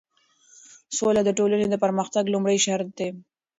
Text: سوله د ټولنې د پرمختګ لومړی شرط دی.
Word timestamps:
سوله 0.97 1.21
د 1.25 1.29
ټولنې 1.37 1.67
د 1.69 1.75
پرمختګ 1.83 2.23
لومړی 2.29 2.57
شرط 2.65 2.89
دی. 2.99 3.09